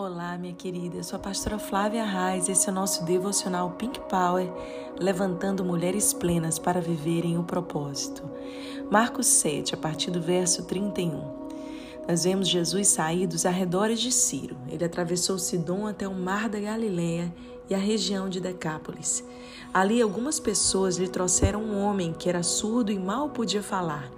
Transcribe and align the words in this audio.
Olá, 0.00 0.38
minha 0.38 0.54
querida. 0.54 0.98
Eu 0.98 1.02
sou 1.02 1.16
a 1.16 1.20
pastora 1.20 1.58
Flávia 1.58 2.04
Reis. 2.04 2.48
Esse 2.48 2.68
é 2.68 2.70
o 2.70 2.74
nosso 2.74 3.04
devocional 3.04 3.72
Pink 3.72 3.98
Power, 4.02 4.48
levantando 4.96 5.64
mulheres 5.64 6.12
plenas 6.12 6.56
para 6.56 6.80
viverem 6.80 7.36
o 7.36 7.42
propósito. 7.42 8.22
Marcos 8.88 9.26
7, 9.26 9.74
a 9.74 9.76
partir 9.76 10.12
do 10.12 10.22
verso 10.22 10.64
31. 10.66 11.20
Nós 12.06 12.22
vemos 12.22 12.46
Jesus 12.46 12.86
sair 12.86 13.26
dos 13.26 13.44
arredores 13.44 13.98
de 13.98 14.12
Ciro. 14.12 14.56
Ele 14.68 14.84
atravessou 14.84 15.36
Sidom 15.36 15.88
até 15.88 16.06
o 16.06 16.14
mar 16.14 16.48
da 16.48 16.60
Galileia 16.60 17.34
e 17.68 17.74
a 17.74 17.78
região 17.78 18.28
de 18.28 18.38
Decápolis. 18.40 19.24
Ali, 19.74 20.00
algumas 20.00 20.38
pessoas 20.38 20.96
lhe 20.96 21.08
trouxeram 21.08 21.60
um 21.60 21.82
homem 21.82 22.12
que 22.12 22.28
era 22.28 22.44
surdo 22.44 22.92
e 22.92 22.98
mal 23.00 23.30
podia 23.30 23.64
falar, 23.64 24.08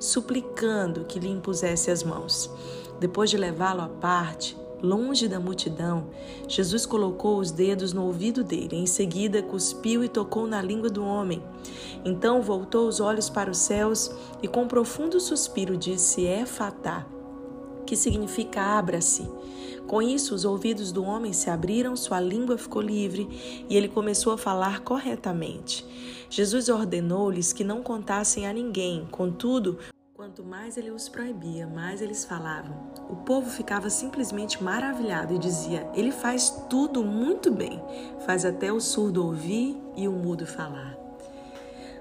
suplicando 0.00 1.04
que 1.04 1.20
lhe 1.20 1.28
impusesse 1.28 1.92
as 1.92 2.02
mãos. 2.02 2.50
Depois 2.98 3.30
de 3.30 3.36
levá-lo 3.36 3.82
à 3.82 3.88
parte, 3.88 4.56
Longe 4.80 5.26
da 5.26 5.40
multidão, 5.40 6.06
Jesus 6.46 6.86
colocou 6.86 7.38
os 7.38 7.50
dedos 7.50 7.92
no 7.92 8.04
ouvido 8.04 8.44
dele. 8.44 8.76
Em 8.76 8.86
seguida, 8.86 9.42
cuspiu 9.42 10.04
e 10.04 10.08
tocou 10.08 10.46
na 10.46 10.62
língua 10.62 10.88
do 10.88 11.04
homem. 11.04 11.42
Então 12.04 12.40
voltou 12.40 12.86
os 12.86 13.00
olhos 13.00 13.28
para 13.28 13.50
os 13.50 13.58
céus 13.58 14.10
e, 14.40 14.46
com 14.46 14.62
um 14.62 14.68
profundo 14.68 15.18
suspiro, 15.18 15.76
disse: 15.76 16.26
É 16.26 16.46
fatá, 16.46 17.04
que 17.84 17.96
significa 17.96 18.60
abra-se. 18.60 19.28
Com 19.88 20.00
isso, 20.00 20.34
os 20.34 20.44
ouvidos 20.44 20.92
do 20.92 21.02
homem 21.02 21.32
se 21.32 21.50
abriram, 21.50 21.96
sua 21.96 22.20
língua 22.20 22.56
ficou 22.56 22.82
livre 22.82 23.26
e 23.68 23.76
ele 23.76 23.88
começou 23.88 24.32
a 24.32 24.38
falar 24.38 24.80
corretamente. 24.80 25.84
Jesus 26.30 26.68
ordenou-lhes 26.68 27.52
que 27.52 27.64
não 27.64 27.82
contassem 27.82 28.46
a 28.46 28.52
ninguém, 28.52 29.08
contudo, 29.10 29.78
Quanto 30.18 30.42
mais 30.42 30.76
ele 30.76 30.90
os 30.90 31.08
proibia, 31.08 31.64
mais 31.64 32.02
eles 32.02 32.24
falavam. 32.24 32.76
O 33.08 33.14
povo 33.14 33.48
ficava 33.48 33.88
simplesmente 33.88 34.60
maravilhado 34.60 35.32
e 35.32 35.38
dizia: 35.38 35.88
Ele 35.94 36.10
faz 36.10 36.50
tudo 36.68 37.04
muito 37.04 37.52
bem, 37.52 37.80
faz 38.26 38.44
até 38.44 38.72
o 38.72 38.80
surdo 38.80 39.24
ouvir 39.24 39.80
e 39.94 40.08
o 40.08 40.12
mudo 40.12 40.44
falar. 40.44 41.07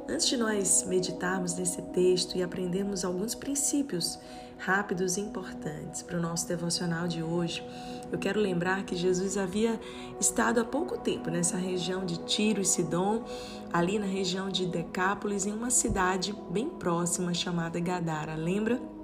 Antes 0.09 0.27
de 0.27 0.37
nós 0.37 0.85
meditarmos 0.87 1.55
nesse 1.55 1.81
texto 1.81 2.37
e 2.37 2.41
aprendermos 2.41 3.03
alguns 3.03 3.35
princípios 3.35 4.17
rápidos 4.57 5.17
e 5.17 5.21
importantes 5.21 6.01
para 6.01 6.17
o 6.17 6.21
nosso 6.21 6.47
devocional 6.47 7.09
de 7.09 7.21
hoje, 7.21 7.61
eu 8.09 8.17
quero 8.17 8.39
lembrar 8.39 8.85
que 8.85 8.95
Jesus 8.95 9.37
havia 9.37 9.77
estado 10.19 10.61
há 10.61 10.65
pouco 10.65 10.97
tempo 10.97 11.29
nessa 11.29 11.57
região 11.57 12.05
de 12.05 12.17
Tiro 12.19 12.61
e 12.61 12.65
Sidom, 12.65 13.25
ali 13.71 13.99
na 13.99 14.05
região 14.05 14.49
de 14.49 14.65
Decápolis, 14.65 15.45
em 15.45 15.51
uma 15.51 15.69
cidade 15.69 16.33
bem 16.49 16.69
próxima 16.69 17.33
chamada 17.33 17.77
Gadara. 17.77 18.33
Lembra? 18.33 18.96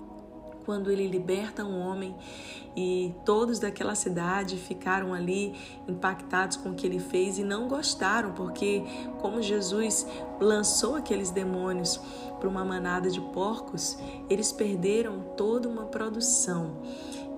Quando 0.66 0.92
ele 0.92 1.08
liberta 1.08 1.64
um 1.64 1.80
homem 1.80 2.16
e 2.75 3.14
todos 3.23 3.59
daquela 3.59 3.95
cidade 3.95 4.58
ficaram 4.58 5.14
ali 5.14 5.53
impactados 5.88 6.58
com 6.58 6.69
o 6.69 6.73
que 6.73 6.88
ele 6.88 7.00
fez 7.00 7.38
e 7.38 7.44
não 7.44 7.67
gostaram, 7.67 8.33
porque 8.33 8.84
como 9.19 9.41
Jesus 9.41 10.08
lançou 10.39 10.95
aqueles 10.95 11.30
demônios 11.30 12.00
para 12.39 12.50
uma 12.50 12.66
manada 12.66 13.09
de 13.09 13.22
porcos, 13.22 13.97
eles 14.30 14.52
perderam 14.52 15.23
toda 15.38 15.69
uma 15.69 15.86
produção 15.86 16.81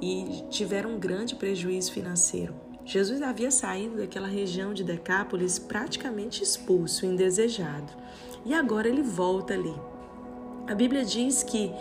e 0.02 0.44
tiveram 0.50 0.92
um 0.92 1.00
grande 1.00 1.36
prejuízo 1.36 1.92
financeiro. 1.92 2.54
Jesus 2.86 3.22
havia 3.22 3.50
saído 3.50 3.98
daquela 3.98 4.28
região 4.28 4.74
de 4.74 4.84
Decápolis 4.84 5.58
praticamente 5.58 6.44
expulso, 6.44 7.06
indesejado. 7.06 7.92
E 8.46 8.54
agora 8.54 8.88
ele 8.88 9.02
volta 9.02 9.56
ali. 9.56 9.74
A 10.68 10.76
Bíblia 10.76 11.04
diz 11.04 11.42
que 11.42 11.72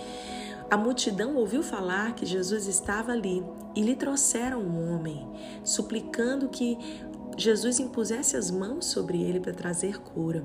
a 0.70 0.76
multidão 0.76 1.36
ouviu 1.36 1.62
falar 1.62 2.14
que 2.14 2.26
Jesus 2.26 2.66
estava 2.66 3.12
ali 3.12 3.44
e 3.74 3.82
lhe 3.82 3.94
trouxeram 3.94 4.60
um 4.60 4.94
homem, 4.94 5.28
suplicando 5.62 6.48
que 6.48 6.78
Jesus 7.36 7.78
impusesse 7.78 8.36
as 8.36 8.50
mãos 8.50 8.86
sobre 8.86 9.22
ele 9.22 9.40
para 9.40 9.52
trazer 9.52 10.00
cura. 10.00 10.44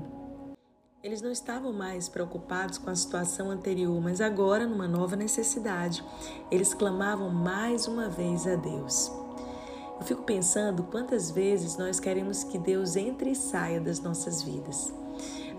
Eles 1.02 1.22
não 1.22 1.30
estavam 1.30 1.72
mais 1.72 2.08
preocupados 2.08 2.76
com 2.76 2.90
a 2.90 2.94
situação 2.94 3.50
anterior, 3.50 3.98
mas 4.02 4.20
agora, 4.20 4.66
numa 4.66 4.86
nova 4.86 5.16
necessidade, 5.16 6.04
eles 6.50 6.74
clamavam 6.74 7.30
mais 7.30 7.86
uma 7.86 8.08
vez 8.08 8.46
a 8.46 8.54
Deus. 8.54 9.10
Eu 9.98 10.04
fico 10.04 10.22
pensando 10.24 10.82
quantas 10.84 11.30
vezes 11.30 11.78
nós 11.78 11.98
queremos 11.98 12.44
que 12.44 12.58
Deus 12.58 12.96
entre 12.96 13.30
e 13.30 13.34
saia 13.34 13.80
das 13.80 14.00
nossas 14.00 14.42
vidas. 14.42 14.92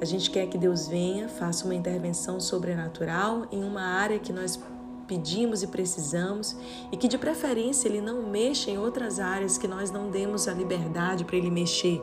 A 0.02 0.06
gente 0.06 0.32
quer 0.32 0.48
que 0.48 0.58
Deus 0.58 0.88
venha, 0.88 1.30
faça 1.30 1.64
uma 1.64 1.76
intervenção 1.76 2.40
sobrenatural 2.40 3.46
em 3.52 3.64
uma 3.64 3.84
área 3.84 4.18
que 4.18 4.34
nós 4.34 4.60
pedimos 5.08 5.62
e 5.62 5.68
precisamos 5.68 6.58
e 6.92 6.98
que 6.98 7.08
de 7.08 7.20
preferência 7.20 7.88
ele 7.88 8.02
não 8.02 8.24
mexa 8.24 8.72
em 8.72 8.80
outras 8.80 9.20
áreas 9.20 9.60
que 9.60 9.68
nós 9.68 9.92
não 9.92 10.10
demos 10.10 10.48
a 10.48 10.54
liberdade 10.54 11.24
para 11.24 11.36
ele 11.36 11.52
mexer. 11.52 12.02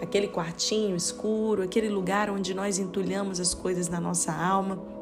Aquele 0.00 0.28
quartinho 0.28 0.94
escuro, 0.94 1.62
aquele 1.62 1.88
lugar 1.88 2.30
onde 2.30 2.54
nós 2.54 2.78
entulhamos 2.78 3.40
as 3.40 3.54
coisas 3.54 3.88
na 3.88 4.00
nossa 4.00 4.32
alma 4.32 5.01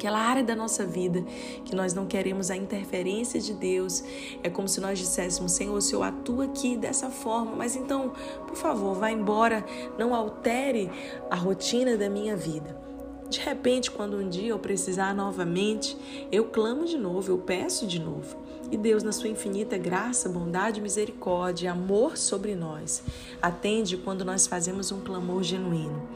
aquela 0.00 0.18
área 0.18 0.42
da 0.42 0.56
nossa 0.56 0.86
vida 0.86 1.22
que 1.62 1.76
nós 1.76 1.92
não 1.92 2.06
queremos 2.06 2.50
a 2.50 2.56
interferência 2.56 3.38
de 3.38 3.52
Deus. 3.52 4.02
É 4.42 4.48
como 4.48 4.66
se 4.66 4.80
nós 4.80 4.98
disséssemos: 4.98 5.52
Senhor, 5.52 5.76
o 5.76 5.82
Senhor 5.82 6.02
atua 6.02 6.46
aqui 6.46 6.74
dessa 6.74 7.10
forma, 7.10 7.54
mas 7.54 7.76
então, 7.76 8.12
por 8.46 8.56
favor, 8.56 8.94
vá 8.94 9.10
embora, 9.10 9.62
não 9.98 10.14
altere 10.14 10.90
a 11.30 11.36
rotina 11.36 11.98
da 11.98 12.08
minha 12.08 12.34
vida. 12.34 12.80
De 13.28 13.38
repente, 13.40 13.90
quando 13.90 14.16
um 14.16 14.28
dia 14.28 14.48
eu 14.48 14.58
precisar 14.58 15.14
novamente, 15.14 15.96
eu 16.32 16.46
clamo 16.46 16.86
de 16.86 16.96
novo, 16.96 17.30
eu 17.30 17.38
peço 17.38 17.86
de 17.86 18.00
novo. 18.00 18.36
E 18.72 18.76
Deus, 18.76 19.02
na 19.02 19.12
sua 19.12 19.28
infinita 19.28 19.76
graça, 19.76 20.28
bondade, 20.28 20.80
misericórdia, 20.80 21.72
amor 21.72 22.16
sobre 22.16 22.54
nós, 22.54 23.02
atende 23.40 23.96
quando 23.96 24.24
nós 24.24 24.46
fazemos 24.46 24.90
um 24.90 25.00
clamor 25.00 25.42
genuíno. 25.42 26.08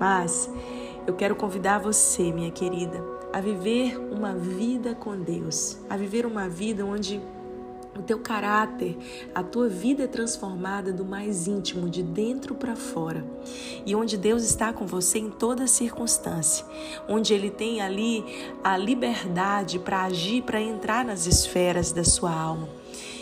Mas 0.00 0.50
eu 1.06 1.14
quero 1.14 1.34
convidar 1.34 1.78
você, 1.78 2.32
minha 2.32 2.50
querida, 2.50 3.02
a 3.32 3.40
viver 3.40 3.98
uma 3.98 4.34
vida 4.34 4.94
com 4.94 5.16
Deus, 5.18 5.78
a 5.88 5.96
viver 5.96 6.24
uma 6.26 6.48
vida 6.48 6.84
onde 6.84 7.20
o 7.98 8.02
teu 8.02 8.20
caráter, 8.20 8.96
a 9.34 9.42
tua 9.42 9.68
vida 9.68 10.04
é 10.04 10.06
transformada 10.06 10.92
do 10.92 11.04
mais 11.04 11.46
íntimo, 11.46 11.90
de 11.90 12.02
dentro 12.02 12.54
para 12.54 12.74
fora. 12.74 13.24
E 13.84 13.94
onde 13.94 14.16
Deus 14.16 14.44
está 14.44 14.72
com 14.72 14.86
você 14.86 15.18
em 15.18 15.30
toda 15.30 15.66
circunstância, 15.66 16.64
onde 17.08 17.34
Ele 17.34 17.50
tem 17.50 17.80
ali 17.80 18.24
a 18.64 18.76
liberdade 18.76 19.78
para 19.78 20.04
agir, 20.04 20.42
para 20.42 20.60
entrar 20.60 21.04
nas 21.04 21.26
esferas 21.26 21.92
da 21.92 22.04
sua 22.04 22.32
alma. 22.32 22.68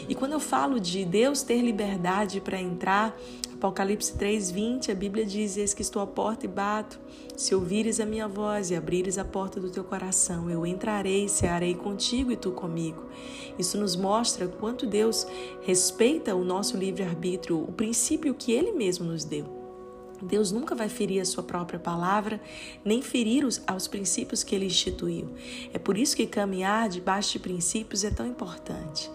E 0.09 0.15
quando 0.15 0.33
eu 0.33 0.41
falo 0.41 0.81
de 0.81 1.05
Deus 1.05 1.43
ter 1.43 1.61
liberdade 1.63 2.41
para 2.41 2.61
entrar, 2.61 3.17
Apocalipse 3.61 4.15
3:20, 4.17 4.91
a 4.91 4.95
Bíblia 4.95 5.27
diz: 5.27 5.59
Eis 5.59 5.75
que 5.75 5.83
estou 5.83 6.01
à 6.01 6.07
porta 6.07 6.47
e 6.47 6.49
bato. 6.49 6.99
Se 7.37 7.55
ouvires 7.55 8.01
a 8.01 8.07
minha 8.07 8.27
voz 8.27 8.71
e 8.71 8.75
abrires 8.75 9.19
a 9.19 9.25
porta 9.25 9.61
do 9.61 9.69
teu 9.69 9.85
coração, 9.85 10.49
eu 10.49 10.65
entrarei, 10.65 11.29
cearei 11.29 11.75
contigo 11.75 12.33
e 12.33 12.37
tu 12.37 12.53
comigo. 12.53 13.05
Isso 13.59 13.77
nos 13.77 13.95
mostra 13.95 14.49
quanto 14.49 14.87
Deus 14.87 15.27
respeita 15.61 16.35
o 16.35 16.43
nosso 16.43 16.75
livre-arbítrio, 16.79 17.63
o 17.63 17.71
princípio 17.71 18.33
que 18.33 18.51
ele 18.51 18.73
mesmo 18.73 19.05
nos 19.05 19.25
deu. 19.25 19.45
Deus 20.23 20.51
nunca 20.51 20.75
vai 20.75 20.89
ferir 20.89 21.21
a 21.21 21.27
sua 21.27 21.43
própria 21.43 21.79
palavra, 21.79 22.41
nem 22.83 23.03
ferir 23.03 23.45
os, 23.45 23.63
aos 23.67 23.87
princípios 23.87 24.43
que 24.43 24.55
ele 24.55 24.67
instituiu. 24.67 25.35
É 25.71 25.79
por 25.79 25.99
isso 25.99 26.17
que 26.17 26.27
caminhar 26.27 26.89
debaixo 26.89 27.33
de 27.33 27.41
princípios 27.41 28.05
é 28.05 28.11
tão 28.11 28.27
importante. 28.27 29.11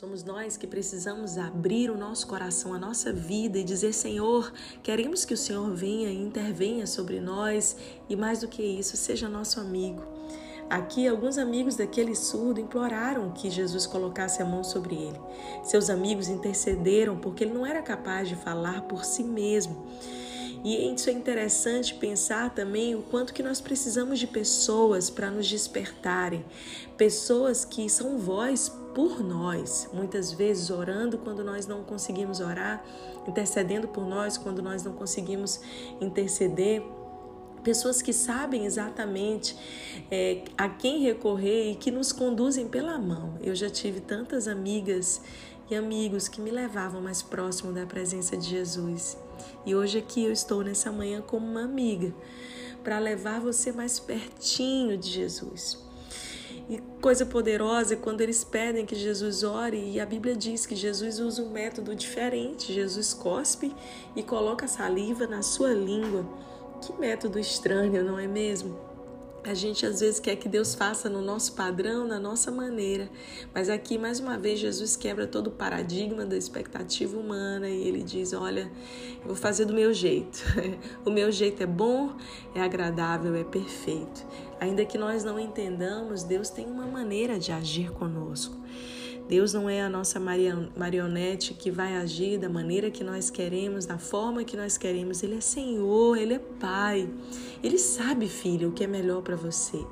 Somos 0.00 0.24
nós 0.24 0.56
que 0.56 0.66
precisamos 0.66 1.36
abrir 1.36 1.90
o 1.90 1.94
nosso 1.94 2.26
coração, 2.26 2.72
a 2.72 2.78
nossa 2.78 3.12
vida 3.12 3.58
e 3.58 3.62
dizer: 3.62 3.92
Senhor, 3.92 4.50
queremos 4.82 5.26
que 5.26 5.34
o 5.34 5.36
Senhor 5.36 5.70
venha 5.74 6.08
e 6.08 6.16
intervenha 6.16 6.86
sobre 6.86 7.20
nós 7.20 7.76
e, 8.08 8.16
mais 8.16 8.40
do 8.40 8.48
que 8.48 8.62
isso, 8.62 8.96
seja 8.96 9.28
nosso 9.28 9.60
amigo. 9.60 10.02
Aqui, 10.70 11.06
alguns 11.06 11.36
amigos 11.36 11.76
daquele 11.76 12.14
surdo 12.14 12.58
imploraram 12.58 13.30
que 13.32 13.50
Jesus 13.50 13.86
colocasse 13.86 14.40
a 14.40 14.46
mão 14.46 14.64
sobre 14.64 14.94
ele. 14.94 15.20
Seus 15.62 15.90
amigos 15.90 16.28
intercederam 16.28 17.18
porque 17.18 17.44
ele 17.44 17.52
não 17.52 17.66
era 17.66 17.82
capaz 17.82 18.26
de 18.26 18.36
falar 18.36 18.80
por 18.84 19.04
si 19.04 19.22
mesmo. 19.22 19.84
E 20.64 20.90
isso 20.94 21.10
é 21.10 21.12
interessante 21.12 21.94
pensar 21.94 22.54
também 22.54 22.94
o 22.94 23.02
quanto 23.02 23.34
que 23.34 23.42
nós 23.42 23.60
precisamos 23.60 24.18
de 24.18 24.26
pessoas 24.26 25.10
para 25.10 25.30
nos 25.30 25.46
despertarem, 25.46 26.42
pessoas 26.96 27.66
que 27.66 27.88
são 27.90 28.16
voz 28.16 28.72
por 28.94 29.22
nós, 29.22 29.88
muitas 29.92 30.32
vezes 30.32 30.70
orando 30.70 31.18
quando 31.18 31.44
nós 31.44 31.66
não 31.66 31.82
conseguimos 31.82 32.40
orar, 32.40 32.84
intercedendo 33.26 33.88
por 33.88 34.06
nós 34.06 34.36
quando 34.36 34.62
nós 34.62 34.82
não 34.82 34.92
conseguimos 34.92 35.60
interceder. 36.00 36.82
Pessoas 37.62 38.00
que 38.00 38.12
sabem 38.12 38.64
exatamente 38.64 39.54
é, 40.10 40.44
a 40.56 40.68
quem 40.68 41.02
recorrer 41.02 41.72
e 41.72 41.74
que 41.74 41.90
nos 41.90 42.10
conduzem 42.10 42.68
pela 42.68 42.98
mão. 42.98 43.34
Eu 43.42 43.54
já 43.54 43.68
tive 43.68 44.00
tantas 44.00 44.48
amigas 44.48 45.20
e 45.70 45.74
amigos 45.74 46.26
que 46.26 46.40
me 46.40 46.50
levavam 46.50 47.02
mais 47.02 47.20
próximo 47.20 47.72
da 47.72 47.84
presença 47.84 48.36
de 48.36 48.48
Jesus. 48.48 49.16
E 49.64 49.74
hoje 49.74 49.98
aqui 49.98 50.24
eu 50.24 50.32
estou 50.32 50.64
nessa 50.64 50.90
manhã 50.90 51.20
como 51.20 51.46
uma 51.46 51.62
amiga 51.62 52.14
para 52.82 52.98
levar 52.98 53.40
você 53.40 53.70
mais 53.70 54.00
pertinho 54.00 54.96
de 54.96 55.10
Jesus. 55.10 55.89
E 56.70 56.78
coisa 57.02 57.26
poderosa 57.26 57.94
é 57.94 57.96
quando 57.96 58.20
eles 58.20 58.44
pedem 58.44 58.86
que 58.86 58.94
Jesus 58.94 59.42
ore, 59.42 59.76
e 59.76 59.98
a 59.98 60.06
Bíblia 60.06 60.36
diz 60.36 60.64
que 60.64 60.76
Jesus 60.76 61.18
usa 61.18 61.42
um 61.42 61.50
método 61.50 61.96
diferente. 61.96 62.72
Jesus 62.72 63.12
cospe 63.12 63.74
e 64.14 64.22
coloca 64.22 64.68
saliva 64.68 65.26
na 65.26 65.42
sua 65.42 65.72
língua. 65.72 66.24
Que 66.80 66.92
método 66.92 67.40
estranho, 67.40 68.04
não 68.04 68.16
é 68.16 68.28
mesmo? 68.28 68.89
A 69.42 69.54
gente 69.54 69.86
às 69.86 70.00
vezes 70.00 70.20
quer 70.20 70.36
que 70.36 70.48
Deus 70.48 70.74
faça 70.74 71.08
no 71.08 71.22
nosso 71.22 71.54
padrão, 71.54 72.06
na 72.06 72.20
nossa 72.20 72.50
maneira, 72.50 73.08
mas 73.54 73.70
aqui 73.70 73.96
mais 73.96 74.20
uma 74.20 74.36
vez 74.36 74.58
Jesus 74.58 74.96
quebra 74.96 75.26
todo 75.26 75.46
o 75.46 75.50
paradigma 75.50 76.26
da 76.26 76.36
expectativa 76.36 77.18
humana 77.18 77.66
e 77.66 77.88
ele 77.88 78.02
diz: 78.02 78.34
Olha, 78.34 78.70
eu 79.22 79.28
vou 79.28 79.34
fazer 79.34 79.64
do 79.64 79.72
meu 79.72 79.94
jeito. 79.94 80.44
o 81.06 81.10
meu 81.10 81.32
jeito 81.32 81.62
é 81.62 81.66
bom, 81.66 82.14
é 82.54 82.60
agradável, 82.60 83.34
é 83.34 83.42
perfeito. 83.42 84.26
Ainda 84.60 84.84
que 84.84 84.98
nós 84.98 85.24
não 85.24 85.40
entendamos, 85.40 86.22
Deus 86.22 86.50
tem 86.50 86.66
uma 86.66 86.84
maneira 86.84 87.38
de 87.38 87.50
agir 87.50 87.90
conosco. 87.92 88.54
Deus 89.30 89.54
não 89.54 89.70
é 89.70 89.80
a 89.80 89.88
nossa 89.88 90.18
marionete 90.18 91.54
que 91.54 91.70
vai 91.70 91.96
agir 91.96 92.36
da 92.36 92.48
maneira 92.48 92.90
que 92.90 93.04
nós 93.04 93.30
queremos, 93.30 93.86
da 93.86 93.96
forma 93.96 94.42
que 94.42 94.56
nós 94.56 94.76
queremos. 94.76 95.22
Ele 95.22 95.36
é 95.36 95.40
Senhor, 95.40 96.18
Ele 96.18 96.34
é 96.34 96.40
Pai. 96.40 97.08
Ele 97.62 97.78
sabe, 97.78 98.26
filho, 98.26 98.70
o 98.70 98.72
que 98.72 98.82
é 98.82 98.88
melhor 98.88 99.22
para 99.22 99.36
você. 99.36 99.86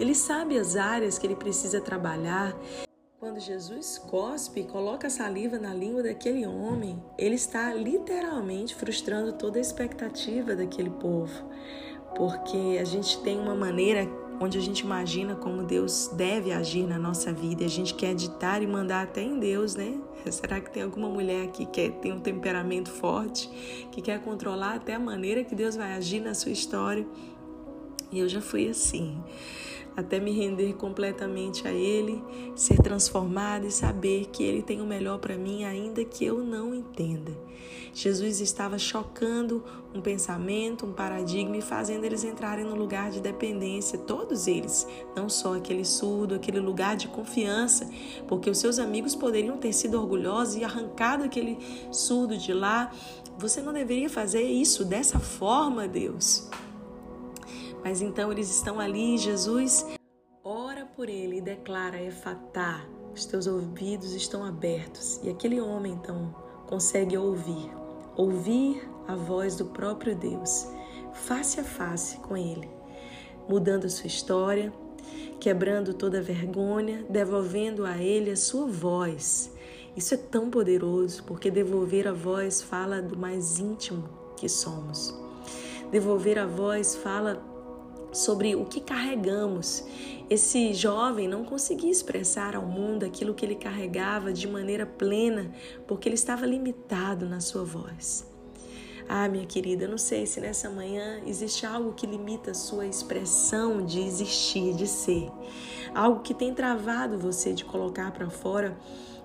Ele 0.00 0.12
sabe 0.12 0.58
as 0.58 0.74
áreas 0.74 1.20
que 1.20 1.26
ele 1.28 1.36
precisa 1.36 1.80
trabalhar. 1.80 2.52
Quando 3.20 3.38
Jesus 3.38 3.96
cospe 3.96 4.62
e 4.62 4.66
coloca 4.66 5.08
saliva 5.08 5.56
na 5.56 5.72
língua 5.72 6.02
daquele 6.02 6.44
homem, 6.44 7.00
ele 7.16 7.36
está 7.36 7.72
literalmente 7.72 8.74
frustrando 8.74 9.34
toda 9.34 9.58
a 9.58 9.60
expectativa 9.60 10.56
daquele 10.56 10.90
povo. 10.90 11.48
Porque 12.16 12.76
a 12.80 12.84
gente 12.84 13.22
tem 13.22 13.38
uma 13.38 13.54
maneira 13.54 14.04
onde 14.40 14.56
a 14.56 14.60
gente 14.60 14.80
imagina 14.80 15.36
como 15.36 15.62
Deus 15.62 16.08
deve 16.14 16.50
agir 16.50 16.84
na 16.86 16.98
nossa 16.98 17.30
vida 17.30 17.62
e 17.62 17.66
a 17.66 17.68
gente 17.68 17.92
quer 17.92 18.14
ditar 18.14 18.62
e 18.62 18.66
mandar 18.66 19.02
até 19.02 19.22
em 19.22 19.38
Deus, 19.38 19.76
né? 19.76 20.00
Será 20.32 20.58
que 20.60 20.70
tem 20.70 20.82
alguma 20.82 21.08
mulher 21.08 21.44
aqui 21.44 21.66
que 21.66 21.90
tem 21.90 22.10
um 22.10 22.18
temperamento 22.18 22.90
forte, 22.90 23.48
que 23.92 24.00
quer 24.00 24.18
controlar 24.22 24.76
até 24.76 24.94
a 24.94 24.98
maneira 24.98 25.44
que 25.44 25.54
Deus 25.54 25.76
vai 25.76 25.92
agir 25.92 26.20
na 26.20 26.32
sua 26.32 26.50
história? 26.50 27.06
E 28.10 28.18
eu 28.18 28.28
já 28.28 28.40
fui 28.40 28.68
assim 28.68 29.22
até 30.00 30.18
me 30.18 30.32
render 30.32 30.74
completamente 30.74 31.66
a 31.66 31.72
Ele, 31.72 32.22
ser 32.54 32.78
transformada 32.78 33.66
e 33.66 33.70
saber 33.70 34.26
que 34.26 34.42
Ele 34.42 34.62
tem 34.62 34.80
o 34.80 34.86
melhor 34.86 35.18
para 35.18 35.36
mim, 35.36 35.64
ainda 35.64 36.04
que 36.04 36.24
eu 36.24 36.42
não 36.42 36.74
entenda. 36.74 37.32
Jesus 37.92 38.40
estava 38.40 38.78
chocando 38.78 39.64
um 39.94 40.00
pensamento, 40.00 40.86
um 40.86 40.92
paradigma 40.92 41.56
e 41.56 41.62
fazendo 41.62 42.04
eles 42.04 42.22
entrarem 42.22 42.64
no 42.64 42.76
lugar 42.76 43.10
de 43.10 43.20
dependência, 43.20 43.98
todos 43.98 44.46
eles, 44.46 44.86
não 45.16 45.28
só 45.28 45.56
aquele 45.56 45.84
surdo, 45.84 46.34
aquele 46.34 46.60
lugar 46.60 46.96
de 46.96 47.08
confiança, 47.08 47.90
porque 48.28 48.48
os 48.48 48.58
seus 48.58 48.78
amigos 48.78 49.14
poderiam 49.14 49.56
ter 49.56 49.72
sido 49.72 50.00
orgulhosos 50.00 50.56
e 50.56 50.64
arrancado 50.64 51.24
aquele 51.24 51.58
surdo 51.90 52.36
de 52.36 52.52
lá. 52.52 52.92
Você 53.38 53.60
não 53.60 53.72
deveria 53.72 54.08
fazer 54.08 54.42
isso 54.42 54.84
dessa 54.84 55.18
forma, 55.18 55.88
Deus. 55.88 56.48
Mas 57.82 58.02
então 58.02 58.30
eles 58.30 58.50
estão 58.50 58.78
ali, 58.78 59.16
Jesus 59.16 59.86
ora 60.44 60.84
por 60.84 61.08
ele 61.08 61.38
e 61.38 61.40
declara: 61.40 62.02
Efatá, 62.02 62.84
os 63.14 63.24
teus 63.24 63.46
ouvidos 63.46 64.12
estão 64.14 64.44
abertos. 64.44 65.20
E 65.22 65.30
aquele 65.30 65.60
homem 65.60 65.92
então 65.92 66.34
consegue 66.66 67.16
ouvir, 67.16 67.70
ouvir 68.16 68.88
a 69.06 69.14
voz 69.14 69.56
do 69.56 69.66
próprio 69.66 70.14
Deus, 70.16 70.66
face 71.12 71.60
a 71.60 71.64
face 71.64 72.18
com 72.18 72.36
ele, 72.36 72.68
mudando 73.48 73.88
sua 73.90 74.06
história, 74.06 74.72
quebrando 75.38 75.94
toda 75.94 76.22
vergonha, 76.22 77.04
devolvendo 77.08 77.84
a 77.84 77.98
ele 77.98 78.30
a 78.30 78.36
sua 78.36 78.66
voz. 78.66 79.52
Isso 79.96 80.14
é 80.14 80.16
tão 80.16 80.50
poderoso, 80.50 81.24
porque 81.24 81.50
devolver 81.50 82.06
a 82.06 82.12
voz 82.12 82.62
fala 82.62 83.02
do 83.02 83.18
mais 83.18 83.58
íntimo 83.58 84.08
que 84.36 84.48
somos. 84.48 85.12
Devolver 85.90 86.38
a 86.38 86.46
voz 86.46 86.94
fala 86.94 87.42
sobre 88.12 88.54
o 88.54 88.64
que 88.64 88.80
carregamos. 88.80 89.84
Esse 90.28 90.72
jovem 90.72 91.26
não 91.26 91.44
conseguia 91.44 91.90
expressar 91.90 92.54
ao 92.54 92.64
mundo 92.64 93.04
aquilo 93.04 93.34
que 93.34 93.44
ele 93.44 93.56
carregava 93.56 94.32
de 94.32 94.46
maneira 94.46 94.86
plena, 94.86 95.50
porque 95.86 96.08
ele 96.08 96.14
estava 96.14 96.46
limitado 96.46 97.28
na 97.28 97.40
sua 97.40 97.64
voz. 97.64 98.28
Ah, 99.08 99.28
minha 99.28 99.44
querida, 99.44 99.88
não 99.88 99.98
sei 99.98 100.24
se 100.24 100.40
nessa 100.40 100.70
manhã 100.70 101.20
existe 101.26 101.66
algo 101.66 101.94
que 101.94 102.06
limita 102.06 102.52
a 102.52 102.54
sua 102.54 102.86
expressão 102.86 103.84
de 103.84 103.98
existir, 104.00 104.72
de 104.72 104.86
ser. 104.86 105.28
Algo 105.92 106.20
que 106.20 106.32
tem 106.32 106.54
travado 106.54 107.18
você 107.18 107.52
de 107.52 107.64
colocar 107.64 108.12
para 108.12 108.30
fora 108.30 108.78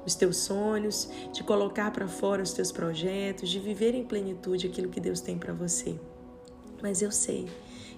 os 0.03 0.15
teus 0.15 0.37
sonhos, 0.37 1.07
de 1.31 1.43
colocar 1.43 1.91
para 1.91 2.07
fora 2.07 2.41
os 2.41 2.51
teus 2.51 2.71
projetos, 2.71 3.47
de 3.47 3.59
viver 3.59 3.93
em 3.93 4.03
plenitude 4.03 4.65
aquilo 4.65 4.89
que 4.89 4.99
Deus 4.99 5.21
tem 5.21 5.37
para 5.37 5.53
você. 5.53 5.99
Mas 6.81 7.01
eu 7.01 7.11
sei 7.11 7.47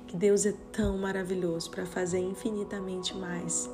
que 0.07 0.15
Deus 0.15 0.45
é 0.45 0.53
tão 0.71 0.97
maravilhoso 0.97 1.69
para 1.69 1.85
fazer 1.85 2.19
infinitamente 2.19 3.15
mais 3.15 3.69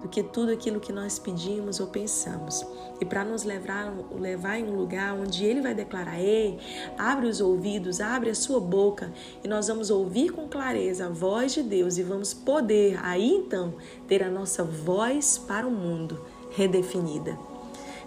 do 0.00 0.08
que 0.08 0.22
tudo 0.22 0.52
aquilo 0.52 0.80
que 0.80 0.92
nós 0.92 1.18
pedimos 1.18 1.80
ou 1.80 1.88
pensamos. 1.88 2.64
E 3.00 3.04
para 3.04 3.24
nos 3.24 3.42
levar, 3.42 3.92
levar 4.18 4.58
em 4.58 4.64
um 4.64 4.76
lugar 4.76 5.14
onde 5.14 5.44
Ele 5.44 5.60
vai 5.60 5.74
declarar: 5.74 6.20
Ei, 6.20 6.58
abre 6.96 7.26
os 7.26 7.40
ouvidos, 7.40 8.00
abre 8.00 8.30
a 8.30 8.34
sua 8.34 8.60
boca, 8.60 9.12
e 9.42 9.48
nós 9.48 9.68
vamos 9.68 9.90
ouvir 9.90 10.30
com 10.30 10.48
clareza 10.48 11.06
a 11.06 11.10
voz 11.10 11.52
de 11.52 11.62
Deus 11.62 11.98
e 11.98 12.02
vamos 12.02 12.32
poder, 12.32 12.98
aí 13.02 13.28
então, 13.28 13.74
ter 14.06 14.22
a 14.22 14.30
nossa 14.30 14.62
voz 14.62 15.36
para 15.38 15.66
o 15.66 15.70
mundo 15.70 16.20
redefinida 16.50 17.51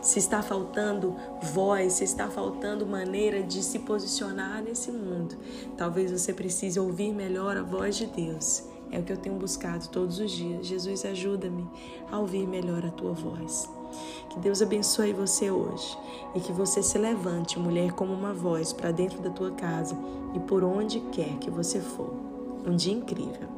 se 0.05 0.19
está 0.19 0.43
faltando 0.43 1.15
voz, 1.41 1.93
se 1.93 2.03
está 2.03 2.29
faltando 2.29 2.85
maneira 2.85 3.41
de 3.41 3.63
se 3.63 3.79
posicionar 3.79 4.61
nesse 4.61 4.91
mundo. 4.91 5.35
Talvez 5.75 6.11
você 6.11 6.31
precise 6.31 6.79
ouvir 6.79 7.11
melhor 7.11 7.57
a 7.57 7.63
voz 7.63 7.97
de 7.97 8.05
Deus. 8.05 8.63
É 8.91 8.99
o 8.99 9.03
que 9.03 9.11
eu 9.11 9.17
tenho 9.17 9.35
buscado 9.35 9.87
todos 9.89 10.19
os 10.19 10.31
dias. 10.31 10.67
Jesus, 10.67 11.03
ajuda-me 11.05 11.67
a 12.11 12.19
ouvir 12.19 12.45
melhor 12.45 12.85
a 12.85 12.91
tua 12.91 13.13
voz. 13.13 13.67
Que 14.29 14.39
Deus 14.39 14.61
abençoe 14.61 15.11
você 15.11 15.49
hoje 15.49 15.97
e 16.35 16.39
que 16.39 16.51
você 16.51 16.83
se 16.83 16.99
levante, 16.99 17.57
mulher, 17.57 17.91
como 17.93 18.13
uma 18.13 18.31
voz 18.31 18.71
para 18.71 18.91
dentro 18.91 19.19
da 19.21 19.31
tua 19.31 19.51
casa 19.51 19.97
e 20.35 20.39
por 20.39 20.63
onde 20.63 20.99
quer 21.11 21.35
que 21.39 21.49
você 21.49 21.79
for. 21.79 22.13
Um 22.63 22.75
dia 22.75 22.93
incrível. 22.93 23.49